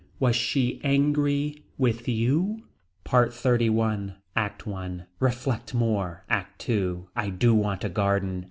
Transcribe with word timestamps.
Was 0.19 0.35
she 0.35 0.81
angry 0.83 1.61
with 1.77 2.07
you. 2.07 2.63
PART 3.03 3.29
XXXI. 3.33 4.15
ACT 4.35 4.67
I. 4.67 5.01
Reflect 5.19 5.75
more. 5.75 6.23
ACT 6.27 6.67
II. 6.71 7.03
I 7.15 7.29
do 7.29 7.53
want 7.53 7.83
a 7.83 7.89
garden. 7.89 8.39